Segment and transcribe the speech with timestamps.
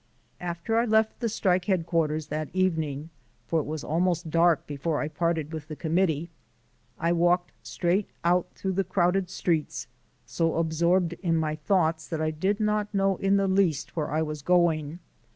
[0.39, 3.11] After I left the strike headquarters that evening
[3.45, 6.31] for it was almost dark before I parted with the committee
[6.97, 9.85] I walked straight out through the crowded streets,
[10.25, 14.23] so absorbed in my thoughts that I did not know in the least where I
[14.23, 14.97] was going.